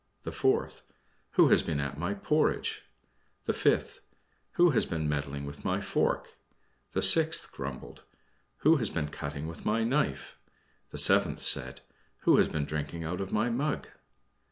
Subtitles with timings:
[0.23, 0.81] The fourth,
[1.33, 2.85] "Who has been at my porridge?"
[3.45, 3.99] The fifth,
[4.53, 6.37] "Who has been meddling with my fork?"
[6.93, 8.05] The sixth grumbled out,
[8.61, 10.39] "Who has been cutting with my knife?"
[10.89, 11.81] The seventh said,
[12.21, 13.89] "Who has been drinking out of my mug?"